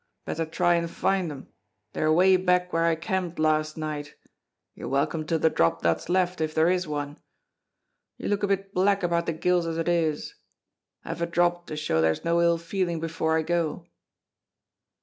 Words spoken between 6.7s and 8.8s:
is one. You look a bit